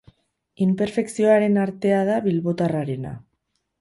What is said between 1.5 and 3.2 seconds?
artea da bilbotarrarena.